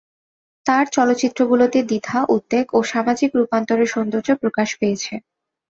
[0.65, 5.13] তার চলচ্চিত্রগুলোতে দ্বিধা, উদ্বেগ, ও সামাজিক রূপান্তরের সৌন্দর্য প্রকাশ পেয়েছে।